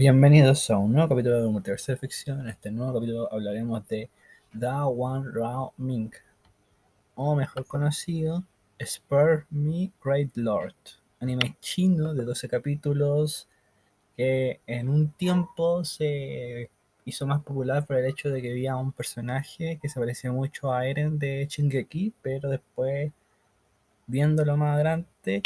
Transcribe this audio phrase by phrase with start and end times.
[0.00, 2.40] Bienvenidos a un nuevo capítulo de Multiverso de Ficción.
[2.40, 4.08] En este nuevo capítulo hablaremos de
[4.50, 6.10] Da One Rao Ming,
[7.16, 8.42] o mejor conocido,
[8.82, 10.74] Spur Me Great Lord,
[11.20, 13.46] anime chino de 12 capítulos
[14.16, 16.70] que en un tiempo se
[17.04, 20.72] hizo más popular por el hecho de que había un personaje que se parecía mucho
[20.72, 23.12] a Eren de Shingeki, pero después,
[24.06, 25.42] viéndolo más adelante,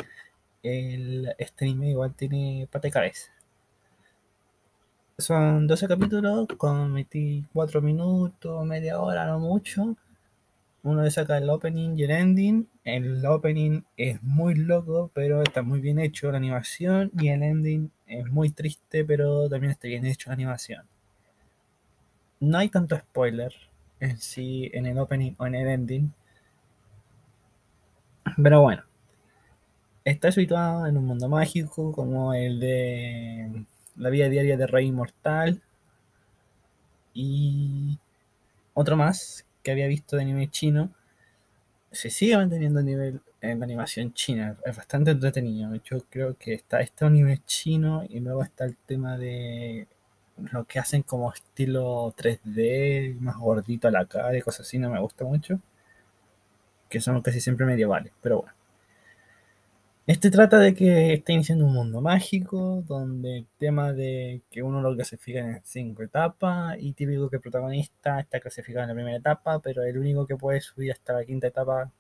[0.63, 3.34] el, este anime igual tiene pata y cabeza.
[5.25, 9.97] Son 12 capítulos con 24 minutos, media hora, no mucho.
[10.83, 12.69] Uno le saca el opening y el ending.
[12.85, 17.11] El opening es muy loco, pero está muy bien hecho la animación.
[17.19, 20.85] Y el ending es muy triste, pero también está bien hecho la animación.
[22.41, 23.55] No hay tanto spoiler
[24.01, 26.13] en sí en el opening o en el ending.
[28.43, 28.83] Pero bueno.
[30.05, 33.65] Está situado en un mundo mágico como el de
[33.97, 35.63] la vida diaria de Rey Inmortal.
[37.13, 37.99] Y
[38.75, 40.91] otro más que había visto de anime chino.
[41.91, 44.57] Se sigue manteniendo el nivel en la animación china.
[44.65, 45.75] Es bastante entretenido.
[45.77, 49.87] Yo creo que está este anime chino y luego está el tema de
[50.37, 54.79] lo que hacen como estilo 3D, más gordito a la cara y cosas así.
[54.79, 55.61] No me gusta mucho.
[56.89, 58.13] Que son casi siempre medievales.
[58.21, 58.64] Pero bueno.
[60.07, 64.83] Este trata de que está iniciando un mundo mágico, donde el tema de que uno
[64.83, 69.17] lo clasifica en cinco etapas, y típico que el protagonista está clasificado en la primera
[69.17, 71.91] etapa, pero el único que puede subir hasta la quinta etapa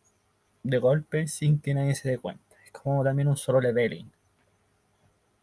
[0.62, 2.56] de golpe sin que nadie se dé cuenta.
[2.66, 4.11] Es como también un solo leveling.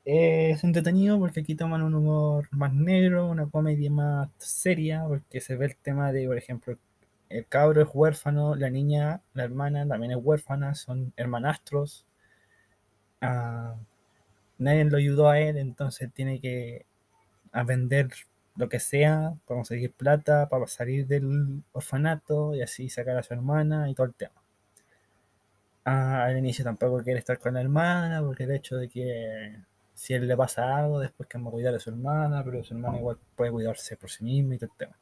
[0.05, 5.55] Es entretenido porque aquí toman un humor más negro, una comedia más seria, porque se
[5.55, 6.75] ve el tema de, por ejemplo,
[7.29, 12.05] el cabro es huérfano, la niña, la hermana también es huérfana, son hermanastros,
[13.21, 16.85] nadie lo ayudó a él, entonces tiene que
[17.65, 18.09] vender
[18.55, 23.33] lo que sea para conseguir plata, para salir del orfanato y así sacar a su
[23.33, 24.35] hermana y todo el tema.
[25.83, 29.55] al inicio tampoco quiere estar con la hermana porque el hecho de que
[29.93, 32.73] si él le pasa algo, después que va a cuidar a su hermana, pero su
[32.73, 34.97] hermana igual puede cuidarse por sí misma y todo el tema.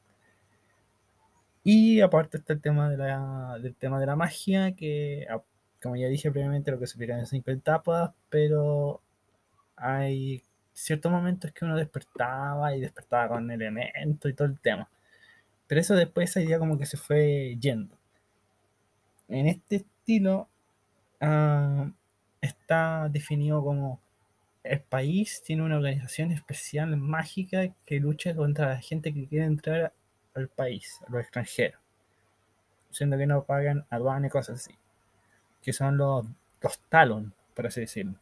[1.64, 5.28] Y aparte está el tema de la, del tema de la magia, que
[5.82, 9.02] como ya dije previamente, lo que se en cinco etapas, pero
[9.76, 14.90] hay ciertos momentos que uno despertaba y despertaba con el elemento y todo el tema.
[15.68, 17.98] Pero eso después esa idea como que se fue yendo.
[19.28, 20.50] En este estilo
[21.22, 21.92] ah,
[22.42, 24.02] está definido como
[24.64, 29.94] el país tiene una organización especial mágica que lucha contra la gente que quiere entrar
[30.36, 31.80] al país, a los extranjeros,
[32.92, 34.78] siendo que no pagan aduana y cosas así
[35.62, 36.26] que son los,
[36.62, 38.16] los Talon, por así decirlo.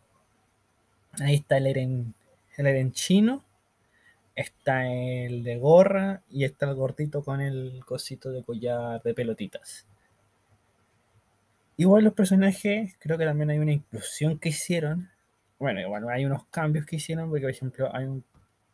[1.19, 2.13] Ahí está el Eren,
[2.57, 3.43] el chino,
[4.35, 9.87] está el de gorra y está el gordito con el cosito de collar de pelotitas.
[11.75, 15.09] Igual los personajes, creo que también hay una inclusión que hicieron.
[15.59, 18.05] Bueno, igual hay unos cambios que hicieron, porque por ejemplo hay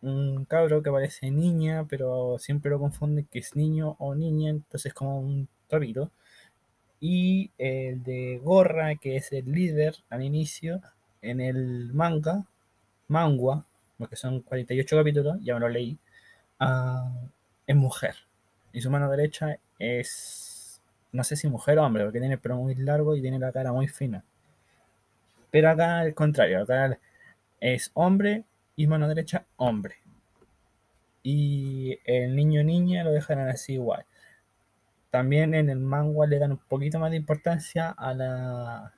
[0.01, 4.93] un, cabro que parece niña, pero siempre lo confunden que es niño o niña, entonces
[4.93, 6.11] como un torito
[7.05, 10.81] y el de Gorra, que es el líder al inicio,
[11.21, 12.45] en el manga,
[13.09, 13.65] mangua,
[13.97, 15.97] porque son 48 capítulos, ya me lo leí,
[16.61, 17.27] uh,
[17.67, 18.15] es mujer.
[18.71, 20.81] Y su mano derecha es,
[21.11, 23.51] no sé si mujer o hombre, porque tiene el pelo muy largo y tiene la
[23.51, 24.23] cara muy fina.
[25.51, 26.97] Pero acá al contrario, acá
[27.59, 28.45] es hombre
[28.77, 29.95] y mano derecha hombre.
[31.21, 34.05] Y el niño niña lo dejarán así igual.
[35.13, 38.93] También en el manga le dan un poquito más de importancia a, la,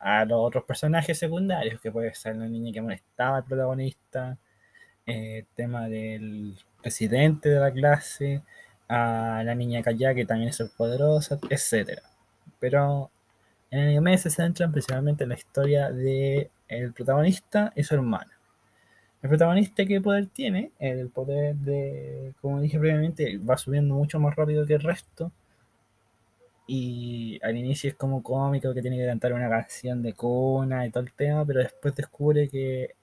[0.00, 4.38] a los otros personajes secundarios, que puede ser la niña que molestaba al protagonista,
[5.06, 8.42] eh, el tema del presidente de la clase,
[8.88, 12.00] a la niña Kaya, que también es poderosa, etc.
[12.58, 13.12] Pero
[13.70, 18.32] en el anime se centran principalmente en la historia del el protagonista y su hermana.
[19.22, 20.72] El protagonista, ¿qué poder tiene?
[20.80, 25.30] El poder de, como dije previamente, va subiendo mucho más rápido que el resto
[26.66, 30.90] y al inicio es como cómico que tiene que cantar una canción de cuna y
[30.90, 32.94] todo el tema, pero después descubre que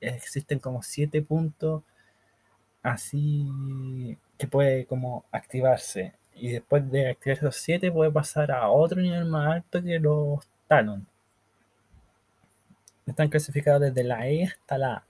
[0.00, 1.82] existen como siete puntos
[2.82, 6.14] así que puede como activarse.
[6.34, 10.40] Y después de activar esos siete puede pasar a otro nivel más alto que los
[10.66, 11.06] Talon.
[13.06, 15.04] Están clasificados desde la E hasta la A.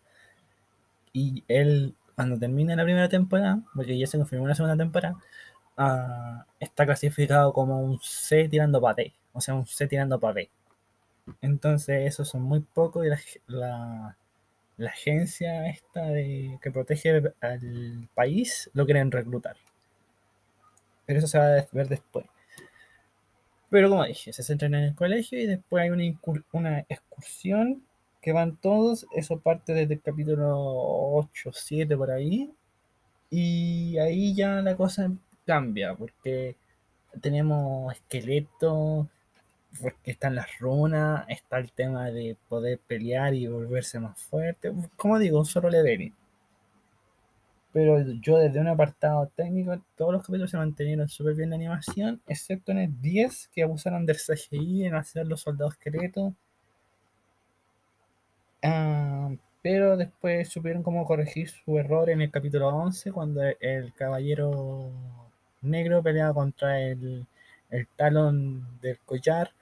[1.12, 5.16] Y él, cuando termine la primera temporada, porque ya se confirmó una segunda temporada,
[6.60, 10.50] Está clasificado como un C tirando para D, o sea, un C tirando para B.
[11.40, 13.08] Entonces, esos son muy pocos y
[13.46, 14.16] la,
[14.84, 19.56] agencia esta que protege al país lo quieren reclutar.
[21.06, 22.26] Pero eso se va a ver después.
[23.70, 26.04] Pero como dije, se centran en el colegio y después hay una,
[26.52, 27.82] una excursión
[28.20, 29.06] que van todos.
[29.14, 30.48] Eso parte desde el capítulo
[31.14, 32.52] 8, 7 por ahí.
[33.30, 35.10] Y ahí ya la cosa
[35.44, 36.56] cambia porque
[37.20, 39.06] tenemos esqueletos,
[39.80, 44.72] porque están las runas, está el tema de poder pelear y volverse más fuerte.
[44.96, 46.14] Como digo, un solo leveling.
[47.72, 52.20] Pero yo desde un apartado técnico, todos los capítulos se mantenieron súper bien la animación,
[52.26, 56.34] excepto en el 10 que abusaron del CGI en hacer los soldados esqueletos.
[58.62, 59.30] Ah,
[59.62, 64.90] pero después supieron cómo corregir su error en el capítulo 11 cuando el caballero
[65.62, 67.26] negro peleaba contra el,
[67.70, 69.52] el talón del collar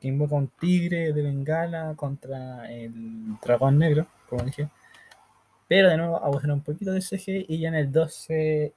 [0.00, 4.68] que invoca un tigre de Bengala contra el dragón negro, como dije.
[5.68, 8.72] Pero de nuevo abusaron un poquito de CG y ya en el 12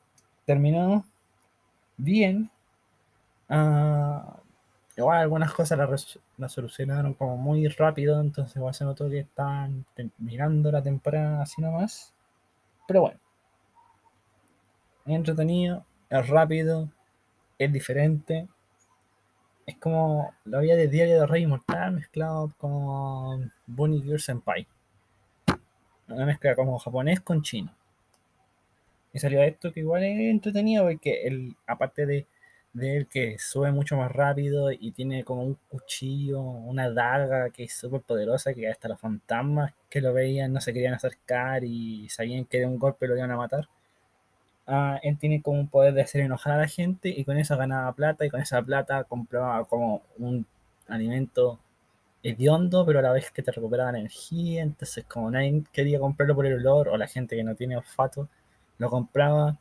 [0.46, 1.06] terminó
[1.98, 2.50] bien.
[3.50, 4.22] Uh,
[4.98, 5.78] igual algunas cosas
[6.38, 11.62] las, solucionaron como muy rápido, entonces igual se notó que estaban terminando la temporada así
[11.62, 12.14] nomás.
[12.88, 13.20] Pero bueno,
[15.06, 16.90] entretenido, es rápido,
[17.58, 18.48] es diferente.
[19.66, 24.68] Es como la vida de Diario de Rey Inmortal mezclado con Bunny Girl Senpai
[26.14, 27.74] una mezcla como japonés con chino.
[29.14, 32.28] Y salió esto que igual es entretenido porque el, aparte de,
[32.74, 37.64] de él que sube mucho más rápido y tiene como un cuchillo, una daga que
[37.64, 42.08] es súper poderosa, que hasta los fantasmas que lo veían no se querían acercar y
[42.10, 43.68] sabían que de un golpe lo iban a matar.
[44.72, 47.58] Ah, él tiene como un poder de hacer enojar a la gente y con eso
[47.58, 50.46] ganaba plata y con esa plata compraba como un
[50.88, 51.60] alimento
[52.24, 56.46] hediondo, pero a la vez que te recuperaba energía, entonces como nadie quería comprarlo por
[56.46, 58.30] el olor, o la gente que no tiene olfato
[58.78, 59.58] lo compraba,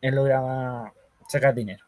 [0.00, 0.92] él lograba
[1.28, 1.84] sacar dinero.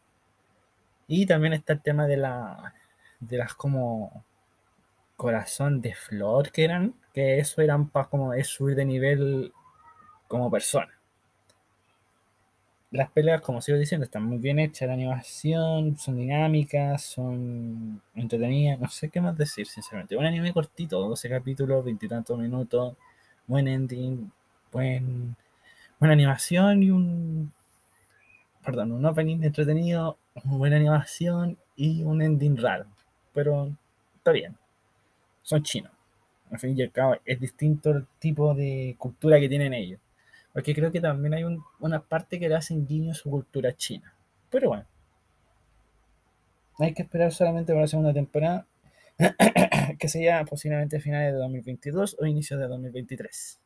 [1.07, 2.73] Y también está el tema de la
[3.19, 4.23] de las como
[5.17, 9.53] corazón de flor que eran, que eso eran para como subir de nivel
[10.27, 10.98] como persona
[12.91, 18.79] las peleas, como sigo diciendo, están muy bien hechas, la animación, son dinámicas, son entretenidas,
[18.79, 20.17] no sé qué más decir, sinceramente.
[20.17, 22.95] Un anime cortito, 12 capítulos, veintitantos minutos,
[23.47, 24.31] buen ending,
[24.71, 25.35] buen,
[25.99, 27.51] buena animación y un,
[28.65, 32.85] perdón, un opening entretenido, buena animación y un ending raro,
[33.33, 33.71] pero
[34.17, 34.57] está bien,
[35.43, 35.91] son chinos.
[36.51, 39.99] Al fin y al cabo, es distinto el tipo de cultura que tienen ellos.
[40.53, 41.43] Porque creo que también hay
[41.79, 44.13] una parte que le hacen guiño a su cultura china.
[44.49, 44.85] Pero bueno.
[46.79, 48.65] Hay que esperar solamente para la segunda temporada.
[49.99, 53.59] que sería posiblemente finales de 2022 o inicios de 2023.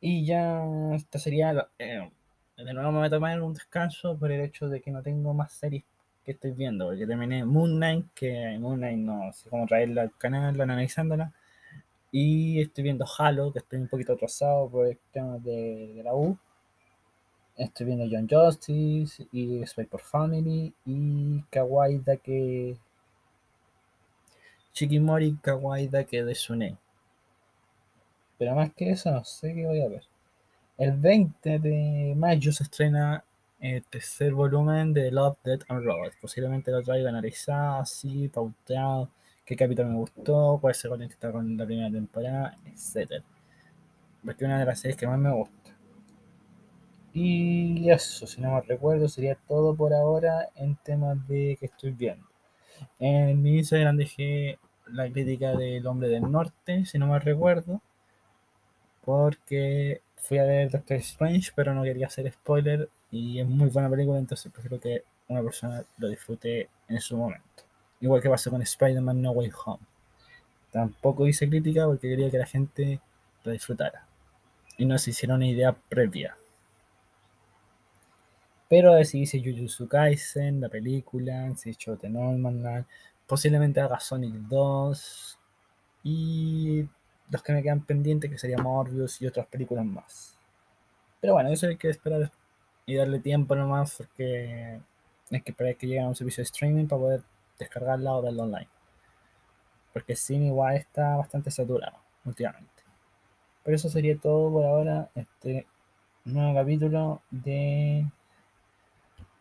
[0.00, 0.62] Y ya
[0.94, 1.68] esta sería.
[1.78, 2.10] Eh,
[2.56, 5.34] de nuevo me voy a tomar un descanso por el hecho de que no tengo
[5.34, 5.84] más series
[6.24, 6.86] que estoy viendo.
[6.86, 11.32] Porque terminé Moon Knight, que Moon Knight no sé cómo traerla al canal, analizándola.
[12.16, 16.38] Y estoy viendo Halo, que estoy un poquito atrasado por el tema de, la U.
[17.56, 22.76] Estoy viendo John Justice y Spy por Family y Kawaii que
[24.72, 26.76] Shikimori Kawaii que de Sune.
[28.38, 30.04] Pero más que eso, no sé qué voy a ver.
[30.78, 33.24] El 20 de mayo se estrena
[33.58, 36.14] el tercer volumen de Love, Death and Robots.
[36.20, 39.10] Posiblemente lo traiga analizado, así, pauteado
[39.44, 43.22] qué capítulo me gustó, cuál se conecta con la primera temporada, etc.
[44.24, 45.76] Porque una de las series que más me gusta.
[47.12, 51.92] Y eso, si no me recuerdo, sería todo por ahora en temas de que estoy
[51.92, 52.26] viendo.
[52.98, 57.80] En mi Instagram dejé la crítica del Hombre del Norte, si no me recuerdo,
[59.04, 63.90] porque fui a ver Doctor Strange, pero no quería hacer spoiler y es muy buena
[63.90, 67.63] película, entonces prefiero que una persona lo disfrute en su momento.
[68.04, 69.82] Igual que pasó con Spider-Man No Way Home.
[70.70, 73.00] Tampoco hice crítica porque quería que la gente
[73.44, 74.04] la disfrutara.
[74.76, 76.36] Y no se hiciera una idea previa.
[78.68, 82.84] Pero si hice Jujutsu Kaisen, la película, si hizo The Normal,
[83.26, 85.38] posiblemente haga Sonic 2
[86.02, 86.86] y
[87.30, 90.36] los que me quedan pendientes que serían Morbius y otras películas más.
[91.22, 92.30] Pero bueno, eso hay que esperar
[92.84, 94.78] y darle tiempo nomás porque
[95.30, 97.22] hay que esperar que llegue a un servicio de streaming para poder
[97.58, 98.68] descargarla o verla online.
[99.92, 102.82] Porque Steam igual está bastante saturado últimamente.
[103.62, 105.08] Pero eso sería todo por ahora.
[105.14, 105.66] Este
[106.24, 108.06] nuevo capítulo de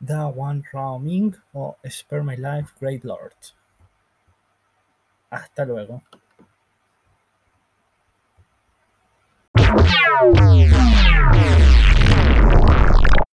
[0.06, 0.64] The One
[1.00, 3.36] Ming o Spare My Life Great Lord.
[5.30, 6.04] Hasta luego.